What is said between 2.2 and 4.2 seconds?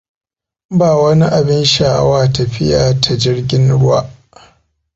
tafiya ta jirgin ruwa.